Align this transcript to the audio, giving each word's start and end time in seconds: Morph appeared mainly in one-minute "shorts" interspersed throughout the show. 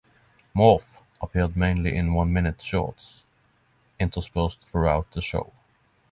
Morph 0.55 0.97
appeared 1.21 1.55
mainly 1.55 1.95
in 1.95 2.15
one-minute 2.15 2.59
"shorts" 2.59 3.23
interspersed 3.99 4.63
throughout 4.67 5.11
the 5.11 5.21
show. 5.21 5.53